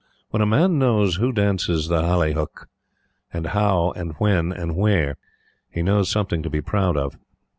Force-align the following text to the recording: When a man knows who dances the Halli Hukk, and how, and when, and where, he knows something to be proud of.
When 0.31 0.41
a 0.41 0.47
man 0.47 0.79
knows 0.79 1.17
who 1.17 1.31
dances 1.31 1.87
the 1.87 2.01
Halli 2.01 2.33
Hukk, 2.33 2.65
and 3.31 3.45
how, 3.45 3.91
and 3.91 4.13
when, 4.17 4.51
and 4.51 4.75
where, 4.75 5.17
he 5.69 5.83
knows 5.83 6.09
something 6.09 6.41
to 6.41 6.49
be 6.49 6.59
proud 6.59 6.97
of. 6.97 7.15